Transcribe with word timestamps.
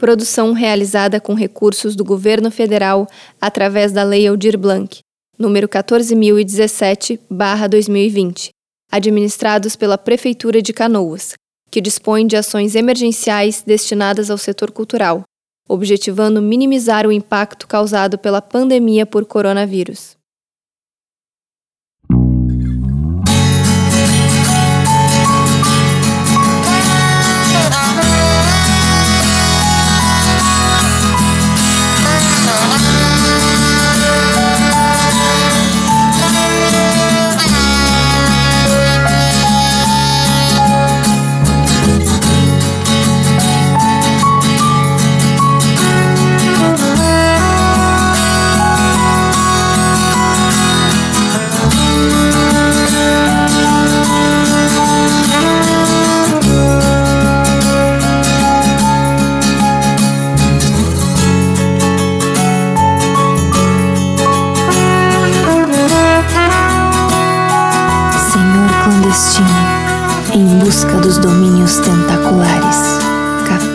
Produção 0.00 0.52
realizada 0.54 1.20
com 1.20 1.34
recursos 1.34 1.94
do 1.94 2.02
Governo 2.02 2.50
Federal 2.50 3.06
através 3.38 3.92
da 3.92 4.02
Lei 4.02 4.26
Aldir 4.26 4.56
Blanc, 4.56 5.00
número 5.38 5.68
14017/2020, 5.68 8.48
administrados 8.90 9.76
pela 9.76 9.98
Prefeitura 9.98 10.62
de 10.62 10.72
Canoas, 10.72 11.34
que 11.70 11.82
dispõe 11.82 12.26
de 12.26 12.34
ações 12.34 12.74
emergenciais 12.74 13.62
destinadas 13.62 14.30
ao 14.30 14.38
setor 14.38 14.70
cultural, 14.70 15.22
objetivando 15.68 16.40
minimizar 16.40 17.06
o 17.06 17.12
impacto 17.12 17.68
causado 17.68 18.16
pela 18.16 18.40
pandemia 18.40 19.04
por 19.04 19.26
coronavírus. 19.26 20.16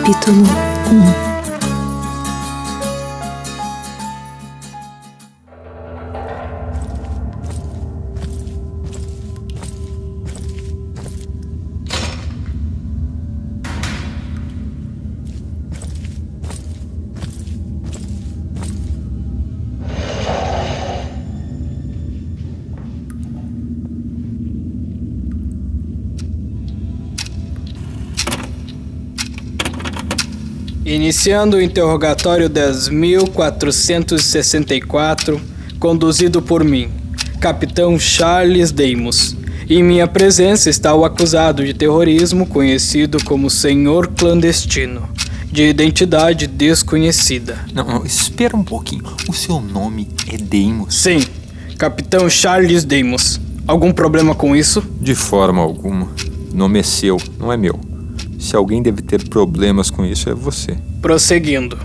Capítulo 0.06 0.45
Iniciando 30.86 31.56
o 31.56 31.60
interrogatório 31.60 32.48
10.464, 32.48 35.40
conduzido 35.80 36.40
por 36.40 36.62
mim, 36.62 36.88
Capitão 37.40 37.98
Charles 37.98 38.70
Deimos. 38.70 39.36
Em 39.68 39.82
minha 39.82 40.06
presença 40.06 40.70
está 40.70 40.94
o 40.94 41.04
acusado 41.04 41.66
de 41.66 41.74
terrorismo 41.74 42.46
conhecido 42.46 43.18
como 43.24 43.50
Senhor 43.50 44.12
Clandestino, 44.12 45.08
de 45.50 45.64
identidade 45.64 46.46
desconhecida. 46.46 47.58
Não, 47.74 47.82
não, 47.82 48.06
espera 48.06 48.56
um 48.56 48.62
pouquinho. 48.62 49.02
O 49.28 49.32
seu 49.32 49.60
nome 49.60 50.06
é 50.32 50.36
Deimos? 50.36 50.94
Sim, 50.94 51.18
Capitão 51.76 52.30
Charles 52.30 52.84
Deimos. 52.84 53.40
Algum 53.66 53.92
problema 53.92 54.36
com 54.36 54.54
isso? 54.54 54.84
De 55.00 55.16
forma 55.16 55.60
alguma. 55.60 56.12
O 56.52 56.56
nome 56.56 56.78
é 56.78 56.84
seu, 56.84 57.16
não 57.40 57.52
é 57.52 57.56
meu. 57.56 57.85
Se 58.46 58.54
alguém 58.54 58.80
deve 58.80 59.02
ter 59.02 59.28
problemas 59.28 59.90
com 59.90 60.04
isso, 60.04 60.30
é 60.30 60.34
você. 60.34 60.78
Prosseguindo. 61.02 61.76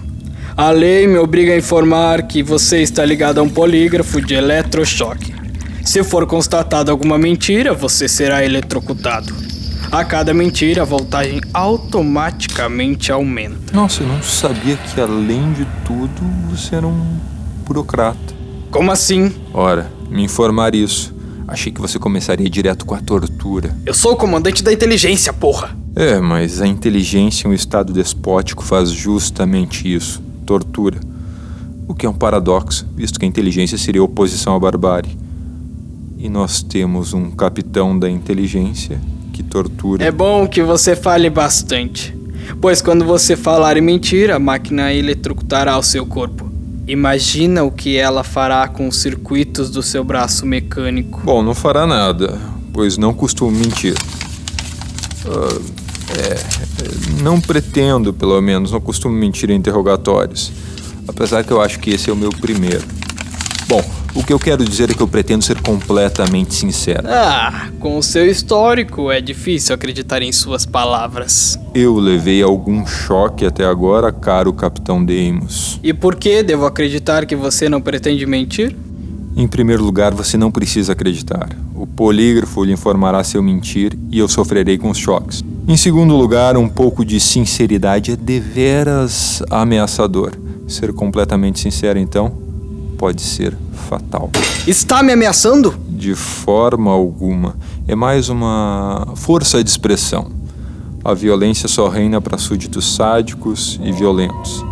A 0.56 0.70
lei 0.70 1.08
me 1.08 1.18
obriga 1.18 1.54
a 1.54 1.58
informar 1.58 2.22
que 2.28 2.44
você 2.44 2.84
está 2.84 3.04
ligado 3.04 3.40
a 3.40 3.42
um 3.42 3.50
polígrafo 3.50 4.22
de 4.22 4.36
eletrochoque. 4.36 5.34
Se 5.84 6.04
for 6.04 6.28
constatada 6.28 6.92
alguma 6.92 7.18
mentira, 7.18 7.74
você 7.74 8.08
será 8.08 8.46
eletrocutado. 8.46 9.34
A 9.92 10.06
cada 10.06 10.36
mentira, 10.36 10.84
a 10.84 10.86
voltagem 10.86 11.42
automaticamente 11.52 13.12
aumenta. 13.12 13.74
Nossa, 13.74 14.04
eu 14.04 14.08
não 14.08 14.22
sabia 14.22 14.78
que 14.78 15.02
além 15.02 15.54
de 15.54 15.66
tudo 15.84 16.22
você 16.52 16.76
era 16.76 16.86
um 16.86 17.18
burocrata. 17.66 18.36
Como 18.70 18.92
assim? 18.92 19.34
Ora, 19.52 19.92
me 20.12 20.24
informar 20.24 20.76
isso. 20.76 21.12
Achei 21.48 21.72
que 21.72 21.82
você 21.82 21.98
começaria 21.98 22.48
direto 22.48 22.86
com 22.86 22.94
a 22.94 23.02
tortura. 23.02 23.76
Eu 23.84 23.96
sou 23.96 24.12
o 24.12 24.16
comandante 24.16 24.64
da 24.64 24.72
inteligência, 24.72 25.34
porra! 25.34 25.81
É, 25.96 26.20
mas 26.20 26.62
a 26.62 26.68
inteligência 26.68 27.48
em 27.48 27.52
um 27.52 27.54
estado 27.54 27.92
despótico 27.92 28.64
faz 28.64 28.92
justamente 28.92 29.94
isso 29.94 30.22
tortura. 30.46 31.00
O 31.88 31.94
que 31.94 32.06
é 32.06 32.10
um 32.10 32.14
paradoxo, 32.14 32.88
visto 32.96 33.20
que 33.20 33.26
a 33.26 33.28
inteligência 33.28 33.78
seria 33.78 34.04
oposição 34.04 34.56
à 34.56 34.60
barbárie. 34.60 35.18
E 36.18 36.30
nós 36.30 36.62
temos 36.62 37.14
um 37.14 37.32
capitão 37.32 37.98
da 37.98 38.10
inteligência 38.10 39.00
que 39.34 39.44
tortura. 39.44 40.04
É 40.04 40.12
bom 40.12 40.48
que 40.48 40.62
você 40.62 40.96
fale 40.96 41.30
bastante, 41.30 42.16
pois 42.60 42.82
quando 42.82 43.04
você 43.04 43.36
falar 43.36 43.78
em 43.78 43.82
mentira, 43.82 44.36
a 44.36 44.40
máquina 44.40 44.94
eletrocutará 44.94 45.78
o 45.78 45.84
seu 45.84 46.06
corpo. 46.06 46.50
Imagina 46.88 47.64
o 47.64 47.72
que 47.72 47.96
ela 47.96 48.24
fará 48.24 48.68
com 48.68 48.88
os 48.88 48.98
circuitos 48.98 49.70
do 49.70 49.82
seu 49.82 50.04
braço 50.04 50.46
mecânico. 50.46 51.22
Bom, 51.24 51.42
não 51.42 51.56
fará 51.56 51.88
nada, 51.88 52.40
pois 52.74 52.98
não 52.98 53.14
costumo 53.14 53.52
mentir. 53.52 53.96
Uh, 55.26 55.81
é, 56.18 57.22
não 57.22 57.40
pretendo, 57.40 58.14
pelo 58.14 58.40
menos, 58.42 58.72
não 58.72 58.82
costumo 58.82 59.16
mentir 59.16 59.50
em 59.50 59.56
interrogatórios. 59.56 60.52
Apesar 61.08 61.44
que 61.44 61.52
eu 61.52 61.62
acho 61.62 61.80
que 61.80 61.92
esse 61.92 62.10
é 62.10 62.14
o 62.14 62.16
meu 62.16 62.30
primeiro. 62.30 62.84
Bom, 63.68 63.84
o 64.14 64.24
que 64.24 64.34
eu 64.34 64.40
quero 64.40 64.66
dizer 64.66 64.92
é 64.92 64.94
que 64.94 65.02
eu 65.02 65.08
pretendo 65.08 65.44
ser 65.44 65.62
completamente 65.62 66.54
sincero. 66.54 67.08
Ah, 67.08 67.70
com 67.80 67.98
o 67.98 68.04
seu 68.04 68.30
histórico 68.30 69.10
é 69.10 69.22
difícil 69.22 69.74
acreditar 69.74 70.22
em 70.22 70.32
suas 70.32 70.66
palavras. 70.66 71.58
Eu 71.74 71.98
levei 71.98 72.42
algum 72.42 72.86
choque 72.86 73.46
até 73.46 73.64
agora, 73.64 74.12
caro 74.12 74.52
Capitão 74.52 75.04
Deimos. 75.04 75.80
E 75.82 75.94
por 75.94 76.16
que 76.16 76.44
devo 76.44 76.66
acreditar 76.66 77.26
que 77.26 77.36
você 77.36 77.70
não 77.70 77.82
pretende 77.82 78.26
mentir? 78.26 78.76
Em 79.38 79.48
primeiro 79.48 79.84
lugar, 79.84 80.14
você 80.14 80.36
não 80.38 80.52
precisa 80.52 80.92
acreditar. 80.92 81.50
O 81.74 81.88
polígrafo 81.88 82.66
lhe 82.66 82.74
informará 82.74 83.24
se 83.24 83.38
eu 83.38 83.42
mentir 83.42 83.98
e 84.12 84.20
eu 84.20 84.28
sofrerei 84.28 84.78
com 84.78 84.90
os 84.90 84.98
choques. 84.98 85.42
Em 85.68 85.78
segundo 85.78 86.16
lugar, 86.16 86.58
um 86.58 86.68
pouco 86.68 87.06
de 87.06 87.20
sinceridade 87.20 88.12
é 88.12 88.16
deveras 88.16 89.44
ameaçador. 89.50 90.32
Ser 90.68 90.92
completamente 90.92 91.60
sincero, 91.60 92.00
então, 92.00 92.34
pode 92.98 93.22
ser 93.22 93.56
fatal. 93.88 94.30
Está 94.66 95.04
me 95.04 95.12
ameaçando? 95.12 95.76
De 95.88 96.16
forma 96.16 96.92
alguma. 96.92 97.56
É 97.88 97.96
mais 97.96 98.28
uma 98.28 99.14
força 99.16 99.64
de 99.64 99.70
expressão. 99.70 100.32
A 101.04 101.14
violência 101.14 101.68
só 101.68 101.88
reina 101.88 102.20
para 102.20 102.38
súditos 102.38 102.96
sádicos 102.96 103.80
e 103.84 103.92
violentos. 103.92 104.64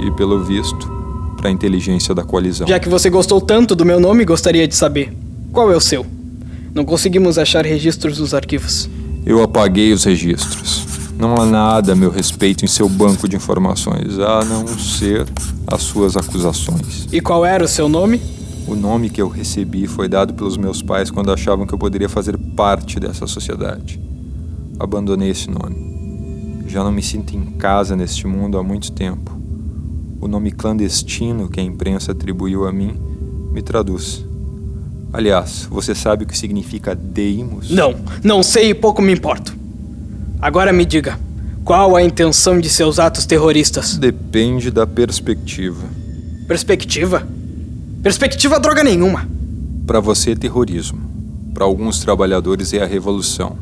E, 0.00 0.10
pelo 0.12 0.42
visto, 0.44 0.90
para 1.36 1.48
a 1.48 1.52
inteligência 1.52 2.14
da 2.14 2.24
coalizão. 2.24 2.66
Já 2.66 2.80
que 2.80 2.88
você 2.88 3.10
gostou 3.10 3.40
tanto 3.40 3.76
do 3.76 3.84
meu 3.84 4.00
nome, 4.00 4.24
gostaria 4.24 4.66
de 4.66 4.74
saber: 4.74 5.12
qual 5.52 5.70
é 5.70 5.76
o 5.76 5.80
seu? 5.80 6.06
Não 6.74 6.84
conseguimos 6.84 7.38
achar 7.38 7.66
registros 7.66 8.18
dos 8.18 8.32
arquivos. 8.34 8.88
Eu 9.24 9.42
apaguei 9.42 9.92
os 9.92 10.04
registros. 10.04 10.86
Não 11.18 11.34
há 11.34 11.44
nada 11.44 11.92
a 11.92 11.96
meu 11.96 12.10
respeito 12.10 12.64
em 12.64 12.68
seu 12.68 12.88
banco 12.88 13.28
de 13.28 13.34
informações, 13.34 14.18
a 14.18 14.44
não 14.44 14.66
ser 14.68 15.26
as 15.66 15.82
suas 15.82 16.16
acusações. 16.16 17.08
E 17.12 17.20
qual 17.20 17.44
era 17.44 17.64
o 17.64 17.68
seu 17.68 17.88
nome? 17.88 18.20
O 18.68 18.76
nome 18.76 19.10
que 19.10 19.20
eu 19.20 19.28
recebi 19.28 19.86
foi 19.86 20.08
dado 20.08 20.34
pelos 20.34 20.56
meus 20.56 20.80
pais 20.80 21.10
quando 21.10 21.32
achavam 21.32 21.66
que 21.66 21.74
eu 21.74 21.78
poderia 21.78 22.08
fazer 22.08 22.36
parte 22.36 23.00
dessa 23.00 23.26
sociedade. 23.26 24.00
Abandonei 24.78 25.30
esse 25.30 25.50
nome. 25.50 26.64
Já 26.68 26.84
não 26.84 26.92
me 26.92 27.02
sinto 27.02 27.34
em 27.34 27.46
casa 27.46 27.96
neste 27.96 28.26
mundo 28.26 28.58
há 28.58 28.62
muito 28.62 28.92
tempo. 28.92 29.36
O 30.20 30.28
nome 30.28 30.52
clandestino 30.52 31.48
que 31.48 31.58
a 31.58 31.62
imprensa 31.62 32.12
atribuiu 32.12 32.66
a 32.66 32.72
mim 32.72 32.94
me 33.50 33.62
traduz. 33.62 34.27
Aliás, 35.12 35.66
você 35.70 35.94
sabe 35.94 36.24
o 36.24 36.26
que 36.26 36.36
significa 36.36 36.94
Deimos? 36.94 37.70
Não, 37.70 37.94
não 38.22 38.42
sei 38.42 38.70
e 38.70 38.74
pouco 38.74 39.00
me 39.00 39.12
importo. 39.12 39.56
Agora 40.40 40.72
me 40.72 40.84
diga, 40.84 41.18
qual 41.64 41.96
a 41.96 42.02
intenção 42.02 42.60
de 42.60 42.68
seus 42.68 42.98
atos 42.98 43.26
terroristas? 43.26 43.96
Depende 43.96 44.70
da 44.70 44.86
perspectiva. 44.86 45.84
Perspectiva? 46.46 47.26
Perspectiva 48.02 48.60
droga 48.60 48.84
nenhuma. 48.84 49.26
Para 49.86 50.00
você 50.00 50.32
é 50.32 50.36
terrorismo. 50.36 51.00
Para 51.54 51.64
alguns 51.64 52.00
trabalhadores 52.00 52.72
é 52.72 52.82
a 52.82 52.86
revolução. 52.86 53.56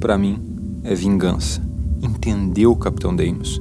Para 0.00 0.18
mim 0.18 0.38
é 0.84 0.94
vingança. 0.94 1.62
Entendeu, 2.02 2.74
Capitão 2.76 3.14
Deimos? 3.14 3.60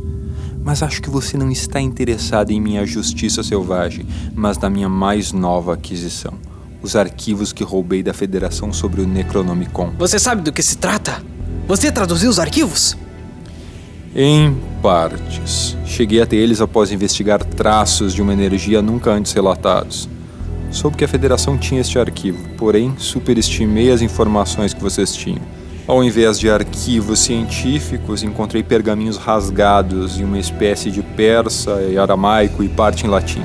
Mas 0.64 0.82
acho 0.82 1.02
que 1.02 1.10
você 1.10 1.38
não 1.38 1.52
está 1.52 1.80
interessado 1.80 2.52
em 2.52 2.60
minha 2.60 2.86
justiça 2.86 3.44
selvagem, 3.44 4.06
mas 4.36 4.58
na 4.58 4.70
minha 4.70 4.90
mais 4.90 5.32
nova 5.32 5.74
aquisição. 5.74 6.34
Os 6.84 6.98
arquivos 6.98 7.54
que 7.54 7.64
roubei 7.64 8.04
da 8.04 8.14
Federação 8.14 8.74
sobre 8.74 9.02
o 9.02 9.08
Necronomicon. 9.08 9.94
Você 9.98 10.20
sabe 10.20 10.42
do 10.42 10.52
que 10.52 10.62
se 10.62 10.78
trata? 10.78 11.24
Você 11.66 11.90
traduziu 11.90 12.30
os 12.30 12.40
arquivos? 12.40 12.98
Em 14.14 14.56
partes. 14.82 15.78
Cheguei 15.86 16.22
até 16.22 16.36
eles 16.36 16.60
após 16.60 16.92
investigar 16.92 17.44
traços 17.44 18.14
de 18.14 18.22
uma 18.22 18.34
energia 18.34 18.82
nunca 18.82 19.12
antes 19.12 19.32
relatados. 19.32 20.10
Soube 20.70 20.98
que 20.98 21.06
a 21.06 21.08
Federação 21.08 21.58
tinha 21.58 21.80
este 21.80 21.98
arquivo, 21.98 22.50
porém 22.58 22.94
superestimei 22.98 23.90
as 23.90 24.02
informações 24.02 24.74
que 24.74 24.82
vocês 24.82 25.16
tinham. 25.16 25.42
Ao 25.88 26.04
invés 26.04 26.38
de 26.38 26.50
arquivos 26.50 27.20
científicos, 27.20 28.24
encontrei 28.24 28.62
pergaminhos 28.62 29.18
rasgados 29.18 30.20
e 30.20 30.24
uma 30.24 30.38
espécie 30.38 30.92
de 30.92 31.02
persa 31.02 31.82
e 31.84 31.98
aramaico 31.98 32.62
e 32.62 32.68
parte 32.68 33.06
em 33.06 33.10
latim. 33.10 33.44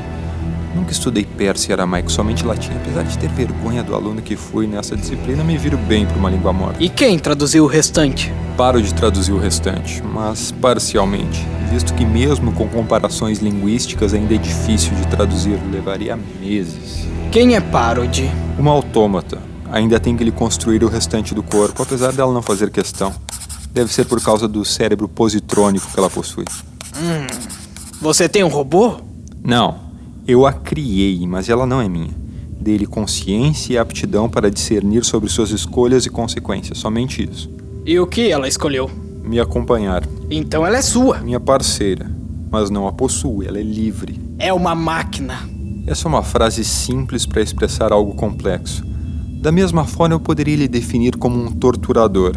Nunca 0.79 0.93
estudei 0.93 1.25
persa 1.25 1.71
e 1.71 1.73
aramaico, 1.73 2.09
somente 2.09 2.47
latim. 2.47 2.71
Apesar 2.77 3.03
de 3.03 3.19
ter 3.19 3.29
vergonha 3.31 3.83
do 3.83 3.97
aluno 3.97 4.23
que 4.23 4.37
fui 4.37 4.65
nessa 4.65 4.97
disciplina, 4.97 5.43
me 5.43 5.59
viro 5.59 5.77
bem 5.77 6.07
para 6.07 6.17
uma 6.17 6.31
língua 6.31 6.53
morta. 6.53 6.81
E 6.81 6.89
quem 6.89 7.19
traduziu 7.19 7.65
o 7.65 7.67
restante? 7.67 8.33
Paro 8.57 8.81
de 8.81 8.95
traduzir 8.95 9.33
o 9.33 9.39
restante, 9.39 10.01
mas 10.05 10.53
parcialmente, 10.53 11.45
visto 11.69 11.93
que 11.95 12.07
mesmo 12.07 12.53
com 12.53 12.69
comparações 12.69 13.41
linguísticas 13.41 14.15
ainda 14.15 14.37
é 14.37 14.39
difícil 14.39 14.95
de 14.95 15.09
traduzir, 15.09 15.59
levaria 15.73 16.17
meses. 16.41 17.09
Quem 17.33 17.57
é 17.57 17.61
Parody? 17.61 18.31
Uma 18.57 18.71
autômata, 18.71 19.39
ainda 19.73 19.99
tem 19.99 20.17
que 20.17 20.23
lhe 20.23 20.33
construir 20.33 20.85
o 20.85 20.89
restante 20.89 21.35
do 21.35 21.43
corpo, 21.43 21.83
apesar 21.83 22.13
dela 22.13 22.33
não 22.33 22.43
fazer 22.43 22.71
questão. 22.71 23.13
Deve 23.73 23.93
ser 23.93 24.05
por 24.05 24.23
causa 24.23 24.47
do 24.47 24.65
cérebro 24.65 25.09
positrônico 25.09 25.91
que 25.91 25.99
ela 25.99 26.09
possui. 26.09 26.45
Hum, 26.97 27.27
você 28.01 28.29
tem 28.29 28.45
um 28.45 28.49
robô? 28.49 29.01
Não, 29.45 29.88
eu 30.29 30.45
a 30.45 30.53
criei, 30.53 31.27
mas 31.27 31.49
ela 31.49 31.65
não 31.65 31.81
é 31.81 31.89
minha. 31.89 32.15
Dei-lhe 32.61 32.87
consciência 32.87 33.73
e 33.73 33.79
aptidão 33.79 34.29
para 34.29 34.51
discernir 34.51 35.03
sobre 35.03 35.31
suas 35.31 35.51
escolhas 35.51 36.05
e 36.05 36.11
consequências, 36.11 36.77
somente 36.77 37.27
isso. 37.29 37.51
E 37.87 37.99
o 37.99 38.07
que 38.07 38.31
ela 38.31 38.47
escolheu? 38.47 38.91
Me 39.25 39.41
acompanhar. 39.41 40.07
Então 40.31 40.67
ela 40.67 40.77
é 40.77 40.83
sua. 40.83 41.21
Minha 41.21 41.41
parceira. 41.41 42.11
Mas 42.51 42.69
não 42.69 42.87
a 42.87 42.93
possuo, 42.93 43.43
ela 43.43 43.59
é 43.59 43.63
livre. 43.63 44.21
É 44.39 44.53
uma 44.53 44.75
máquina. 44.75 45.49
Essa 45.87 46.07
é 46.07 46.09
uma 46.11 46.23
frase 46.23 46.63
simples 46.63 47.25
para 47.25 47.41
expressar 47.41 47.91
algo 47.91 48.15
complexo. 48.15 48.85
Da 49.41 49.51
mesma 49.51 49.87
forma, 49.87 50.15
eu 50.15 50.21
poderia 50.21 50.57
lhe 50.57 50.69
definir 50.69 51.17
como 51.17 51.43
um 51.43 51.51
torturador. 51.51 52.37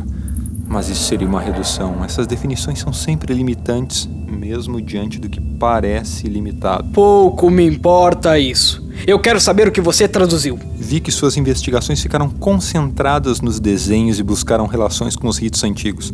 Mas 0.72 0.88
isso 0.88 1.04
seria 1.04 1.28
uma 1.28 1.42
redução. 1.42 2.02
Essas 2.02 2.26
definições 2.26 2.80
são 2.80 2.94
sempre 2.94 3.34
limitantes, 3.34 4.10
mesmo 4.26 4.82
diante 4.82 5.20
do 5.20 5.28
que 5.28 5.42
parece 5.42 6.30
limitado. 6.30 6.88
Pouco 6.94 7.50
me 7.50 7.66
importa 7.66 8.40
isso. 8.40 8.82
Eu 9.06 9.20
quero 9.20 9.38
saber 9.42 9.68
o 9.68 9.72
que 9.72 9.82
você 9.82 10.08
traduziu. 10.08 10.58
Vi 10.78 11.02
que 11.02 11.12
suas 11.12 11.36
investigações 11.36 12.02
ficaram 12.02 12.30
concentradas 12.30 13.42
nos 13.42 13.60
desenhos 13.60 14.18
e 14.18 14.24
buscaram 14.24 14.66
relações 14.66 15.18
com 15.18 15.28
os 15.28 15.38
ritos 15.38 15.62
antigos. 15.66 16.10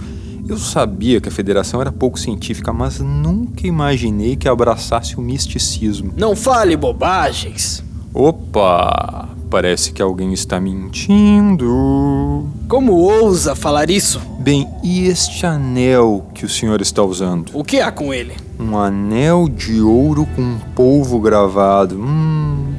Eu 0.50 0.58
sabia 0.58 1.22
que 1.22 1.30
a 1.30 1.32
federação 1.32 1.80
era 1.80 1.92
pouco 1.92 2.18
científica, 2.18 2.74
mas 2.74 3.00
nunca 3.00 3.68
imaginei 3.68 4.36
que 4.36 4.50
abraçasse 4.50 5.18
o 5.18 5.22
misticismo. 5.22 6.14
Não 6.18 6.36
fale 6.36 6.76
bobagens. 6.76 7.84
Opa! 8.12 9.37
Parece 9.50 9.94
que 9.94 10.02
alguém 10.02 10.34
está 10.34 10.60
mentindo. 10.60 12.50
Como 12.68 12.94
ousa 12.94 13.56
falar 13.56 13.90
isso? 13.90 14.20
Bem, 14.40 14.68
e 14.84 15.08
este 15.08 15.46
anel 15.46 16.26
que 16.34 16.44
o 16.44 16.50
senhor 16.50 16.82
está 16.82 17.02
usando? 17.02 17.52
O 17.54 17.64
que 17.64 17.80
há 17.80 17.90
com 17.90 18.14
ele? 18.14 18.34
Um 18.60 18.78
anel 18.78 19.48
de 19.48 19.82
ouro 19.82 20.28
com 20.36 20.58
polvo 20.76 21.22
gravado. 21.22 21.96
Hum, 21.96 22.74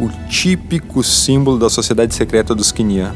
o 0.00 0.08
típico 0.28 1.04
símbolo 1.04 1.58
da 1.58 1.70
sociedade 1.70 2.12
secreta 2.12 2.56
dos 2.56 2.72
Quinian. 2.72 3.14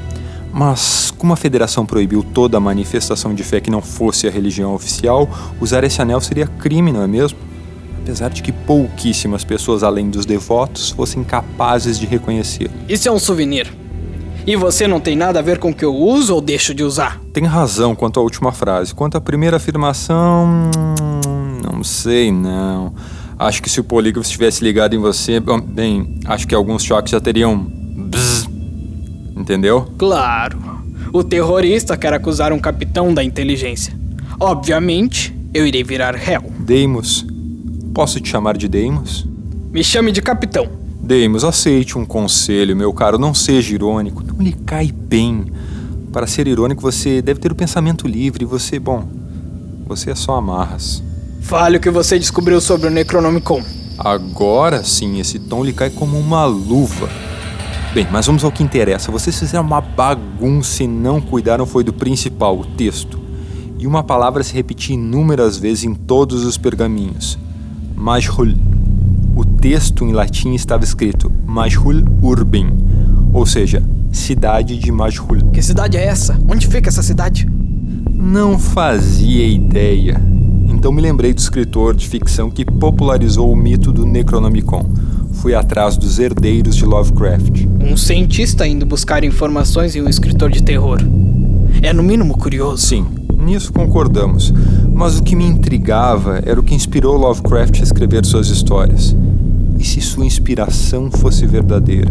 Mas, 0.52 1.12
como 1.18 1.32
a 1.32 1.36
federação 1.36 1.84
proibiu 1.84 2.22
toda 2.22 2.60
manifestação 2.60 3.34
de 3.34 3.42
fé 3.42 3.60
que 3.60 3.72
não 3.72 3.82
fosse 3.82 4.28
a 4.28 4.30
religião 4.30 4.72
oficial, 4.72 5.28
usar 5.60 5.82
esse 5.82 6.00
anel 6.00 6.20
seria 6.20 6.46
crime, 6.46 6.92
não 6.92 7.02
é 7.02 7.08
mesmo? 7.08 7.38
Apesar 8.04 8.28
de 8.28 8.42
que 8.42 8.52
pouquíssimas 8.52 9.44
pessoas 9.44 9.82
além 9.82 10.10
dos 10.10 10.26
devotos 10.26 10.90
fossem 10.90 11.24
capazes 11.24 11.98
de 11.98 12.04
reconhecê-lo. 12.04 12.70
Isso 12.86 13.08
é 13.08 13.10
um 13.10 13.18
souvenir. 13.18 13.66
E 14.46 14.54
você 14.56 14.86
não 14.86 15.00
tem 15.00 15.16
nada 15.16 15.38
a 15.38 15.42
ver 15.42 15.58
com 15.58 15.70
o 15.70 15.74
que 15.74 15.86
eu 15.86 15.94
uso 15.94 16.34
ou 16.34 16.40
deixo 16.42 16.74
de 16.74 16.84
usar? 16.84 17.18
Tem 17.32 17.44
razão 17.44 17.94
quanto 17.94 18.20
à 18.20 18.22
última 18.22 18.52
frase. 18.52 18.94
Quanto 18.94 19.16
à 19.16 19.20
primeira 19.22 19.56
afirmação, 19.56 20.70
não 21.64 21.82
sei, 21.82 22.30
não. 22.30 22.92
Acho 23.38 23.62
que 23.62 23.70
se 23.70 23.80
o 23.80 23.84
polígrafo 23.84 24.26
estivesse 24.26 24.62
ligado 24.62 24.94
em 24.94 24.98
você, 24.98 25.40
bem, 25.40 26.20
acho 26.26 26.46
que 26.46 26.54
alguns 26.54 26.84
choques 26.84 27.10
já 27.10 27.20
teriam. 27.20 27.56
Bzz, 27.56 28.46
entendeu? 29.34 29.90
Claro. 29.96 30.58
O 31.10 31.24
terrorista 31.24 31.96
quer 31.96 32.12
acusar 32.12 32.52
um 32.52 32.58
capitão 32.58 33.14
da 33.14 33.24
inteligência. 33.24 33.98
Obviamente, 34.38 35.34
eu 35.54 35.66
irei 35.66 35.82
virar 35.82 36.14
réu. 36.14 36.52
Deimos, 36.58 37.24
Posso 37.94 38.18
te 38.18 38.28
chamar 38.28 38.56
de 38.56 38.66
Deimos? 38.66 39.24
Me 39.70 39.84
chame 39.84 40.10
de 40.10 40.20
capitão. 40.20 40.66
Deimos, 41.00 41.44
aceite 41.44 41.96
um 41.96 42.04
conselho, 42.04 42.76
meu 42.76 42.92
caro. 42.92 43.18
Não 43.18 43.32
seja 43.32 43.72
irônico. 43.72 44.20
Não 44.24 44.44
lhe 44.44 44.52
cai 44.52 44.90
bem. 44.90 45.44
Para 46.12 46.26
ser 46.26 46.48
irônico, 46.48 46.82
você 46.82 47.22
deve 47.22 47.38
ter 47.38 47.52
o 47.52 47.54
pensamento 47.54 48.08
livre. 48.08 48.42
E 48.42 48.46
você, 48.46 48.80
bom, 48.80 49.08
você 49.86 50.10
é 50.10 50.14
só 50.16 50.34
amarras. 50.34 51.04
Fale 51.40 51.76
o 51.76 51.80
que 51.80 51.88
você 51.88 52.18
descobriu 52.18 52.60
sobre 52.60 52.88
o 52.88 52.90
Necronomicon. 52.90 53.62
Agora 53.96 54.82
sim, 54.82 55.20
esse 55.20 55.38
tom 55.38 55.62
lhe 55.62 55.72
cai 55.72 55.88
como 55.88 56.18
uma 56.18 56.44
luva. 56.46 57.08
Bem, 57.94 58.08
mas 58.10 58.26
vamos 58.26 58.42
ao 58.42 58.50
que 58.50 58.64
interessa. 58.64 59.12
Vocês 59.12 59.38
fizeram 59.38 59.64
uma 59.64 59.80
bagunça 59.80 60.82
e 60.82 60.88
não 60.88 61.20
cuidaram 61.20 61.64
foi 61.64 61.84
do 61.84 61.92
principal, 61.92 62.58
o 62.58 62.64
texto. 62.64 63.20
E 63.78 63.86
uma 63.86 64.02
palavra 64.02 64.42
se 64.42 64.52
repetia 64.52 64.96
inúmeras 64.96 65.56
vezes 65.56 65.84
em 65.84 65.94
todos 65.94 66.44
os 66.44 66.58
pergaminhos. 66.58 67.38
Majhul. 67.96 68.54
O 69.36 69.44
texto 69.44 70.04
em 70.04 70.12
latim 70.12 70.54
estava 70.54 70.84
escrito 70.84 71.30
Majhul 71.46 72.04
Urbin, 72.22 72.68
ou 73.32 73.46
seja, 73.46 73.82
cidade 74.12 74.78
de 74.78 74.92
Majhul. 74.92 75.50
Que 75.52 75.62
cidade 75.62 75.96
é 75.96 76.04
essa? 76.04 76.38
Onde 76.48 76.66
fica 76.66 76.88
essa 76.88 77.02
cidade? 77.02 77.48
Não 78.10 78.58
fazia 78.58 79.46
ideia. 79.46 80.20
Então 80.68 80.92
me 80.92 81.00
lembrei 81.00 81.32
do 81.32 81.38
escritor 81.38 81.94
de 81.94 82.08
ficção 82.08 82.50
que 82.50 82.64
popularizou 82.64 83.50
o 83.50 83.56
mito 83.56 83.92
do 83.92 84.04
Necronomicon. 84.04 84.86
Fui 85.32 85.54
atrás 85.54 85.96
dos 85.96 86.18
herdeiros 86.18 86.76
de 86.76 86.84
Lovecraft. 86.84 87.66
Um 87.80 87.96
cientista 87.96 88.66
indo 88.66 88.86
buscar 88.86 89.24
informações 89.24 89.96
em 89.96 90.02
um 90.02 90.08
escritor 90.08 90.50
de 90.50 90.62
terror. 90.62 90.98
É 91.82 91.92
no 91.92 92.02
mínimo 92.02 92.36
curioso. 92.36 92.78
Sim, 92.78 93.06
Nisso 93.44 93.74
concordamos, 93.74 94.54
mas 94.90 95.18
o 95.18 95.22
que 95.22 95.36
me 95.36 95.44
intrigava 95.44 96.40
era 96.46 96.58
o 96.58 96.62
que 96.62 96.74
inspirou 96.74 97.14
Lovecraft 97.18 97.78
a 97.78 97.82
escrever 97.82 98.24
suas 98.24 98.48
histórias. 98.48 99.14
E 99.78 99.84
se 99.84 100.00
sua 100.00 100.24
inspiração 100.24 101.10
fosse 101.10 101.44
verdadeira? 101.44 102.10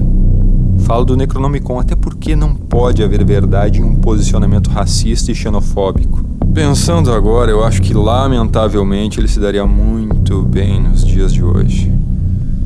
Falo 0.80 1.04
do 1.04 1.18
Necronomicon 1.18 1.80
até 1.80 1.96
porque 1.96 2.36
não 2.36 2.54
pode 2.54 3.02
haver 3.02 3.26
verdade 3.26 3.82
em 3.82 3.84
um 3.84 3.96
posicionamento 3.96 4.70
racista 4.70 5.32
e 5.32 5.36
xenofóbico. 5.36 6.24
Pensando 6.54 7.12
agora, 7.12 7.50
eu 7.50 7.64
acho 7.64 7.82
que 7.82 7.96
lamentavelmente 7.96 9.20
ele 9.20 9.28
se 9.28 9.40
daria 9.40 9.66
muito 9.66 10.44
bem 10.44 10.84
nos 10.84 11.04
dias 11.04 11.34
de 11.34 11.44
hoje. 11.44 11.92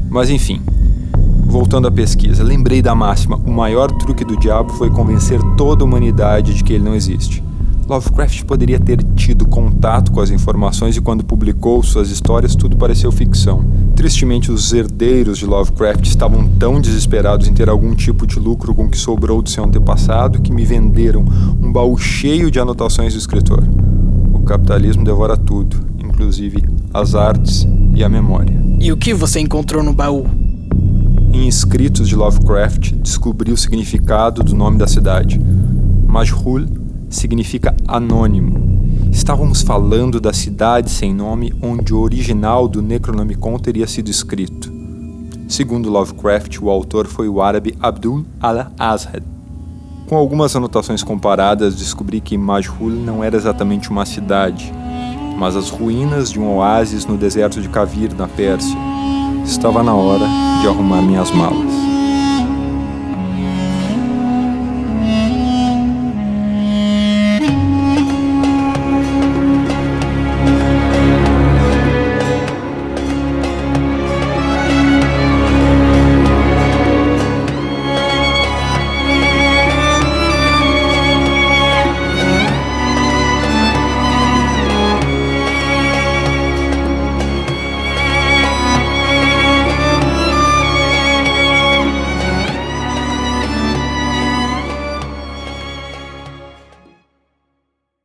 Mas 0.10 0.30
enfim, 0.30 0.62
voltando 1.46 1.88
à 1.88 1.92
pesquisa, 1.92 2.44
lembrei 2.44 2.82
da 2.82 2.94
máxima: 2.94 3.38
o 3.38 3.50
maior 3.52 3.90
truque 3.94 4.26
do 4.26 4.38
diabo 4.38 4.74
foi 4.74 4.90
convencer 4.90 5.40
toda 5.56 5.86
a 5.86 5.88
humanidade 5.88 6.54
de 6.54 6.66
que 6.66 6.74
ele 6.74 6.84
não 6.84 6.96
existe. 6.96 7.47
Lovecraft 7.88 8.44
poderia 8.44 8.78
ter 8.78 9.02
tido 9.16 9.48
contato 9.48 10.12
com 10.12 10.20
as 10.20 10.30
informações 10.30 10.98
e 10.98 11.02
quando 11.02 11.24
publicou 11.24 11.82
suas 11.82 12.12
histórias 12.12 12.54
tudo 12.54 12.76
pareceu 12.76 13.10
ficção. 13.14 13.64
Tristemente, 13.96 14.52
os 14.52 14.74
herdeiros 14.74 15.38
de 15.38 15.46
Lovecraft 15.46 16.06
estavam 16.06 16.50
tão 16.50 16.82
desesperados 16.82 17.48
em 17.48 17.54
ter 17.54 17.70
algum 17.70 17.96
tipo 17.96 18.28
de 18.28 18.40
lucro 18.40 18.76
com 18.76 18.86
o 18.86 18.90
que 18.90 18.98
sobrou 18.98 19.42
do 19.42 19.50
seu 19.50 19.64
antepassado 19.64 20.42
que 20.42 20.52
me 20.52 20.66
venderam 20.66 21.24
um 21.62 21.72
baú 21.72 21.98
cheio 21.98 22.52
de 22.52 22.60
anotações 22.60 23.14
do 23.14 23.20
escritor. 23.20 23.64
O 24.34 24.42
capitalismo 24.42 25.06
devora 25.06 25.38
tudo, 25.38 25.78
inclusive 25.98 26.66
as 26.94 27.16
artes 27.16 27.66
e 27.96 28.04
a 28.04 28.10
memória. 28.10 28.54
E 28.82 28.92
o 28.92 28.98
que 28.98 29.14
você 29.14 29.40
encontrou 29.40 29.82
no 29.82 29.94
baú? 29.94 30.26
Em 31.32 31.48
escritos 31.48 32.10
de 32.10 32.18
Lovecraft, 32.18 32.96
descobri 32.96 33.54
o 33.54 33.58
significado 33.58 34.44
do 34.44 34.54
nome 34.54 34.78
da 34.78 34.88
cidade. 34.88 35.40
Majhul 36.06 36.66
significa 37.10 37.76
anônimo. 37.88 38.78
Estávamos 39.12 39.62
falando 39.62 40.20
da 40.20 40.34
cidade 40.34 40.90
sem 40.90 41.14
nome 41.14 41.54
onde 41.62 41.94
o 41.94 42.00
original 42.00 42.68
do 42.68 42.82
Necronomicon 42.82 43.58
teria 43.58 43.88
sido 43.88 44.10
escrito. 44.10 44.72
Segundo 45.48 45.90
Lovecraft, 45.90 46.60
o 46.62 46.70
autor 46.70 47.08
foi 47.08 47.30
o 47.30 47.42
árabe 47.42 47.76
Abdul 47.80 48.26
al-Azhad. 48.42 49.24
Com 50.08 50.16
algumas 50.16 50.56
anotações 50.56 51.04
comparadas, 51.04 51.76
descobri 51.76 52.22
que 52.22 52.38
Majhul 52.38 52.90
não 52.90 53.24
era 53.24 53.36
exatamente 53.36 53.90
uma 53.90 54.06
cidade. 54.06 54.74
mas 55.38 55.56
as 55.56 55.70
ruínas 55.70 56.32
de 56.32 56.40
um 56.40 56.56
oásis 56.56 57.06
no 57.06 57.16
deserto 57.16 57.62
de 57.62 57.70
Kavir, 57.70 58.14
na 58.16 58.28
Pérsia. 58.28 58.76
Estava 59.46 59.84
na 59.84 59.94
hora 59.94 60.26
de 60.62 60.68
arrumar 60.68 61.02
minhas 61.02 61.32
malas. 61.32 61.87